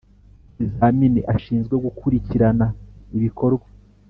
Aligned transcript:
Ikizamini 0.63 1.21
ashinzwe 1.35 1.75
gukurikirana 1.85 2.65
ibikorwa 3.17 3.67